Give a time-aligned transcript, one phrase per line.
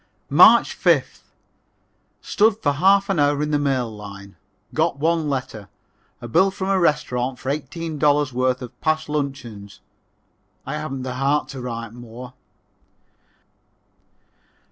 [0.31, 1.25] March 5th.
[2.21, 4.35] Stood for half an hour in the mail line.
[4.73, 5.69] Got one letter.
[6.21, 9.79] A bill from a restaurant for eighteen dollars' worth of past luncheons.
[10.65, 12.33] I haven't the heart to write more.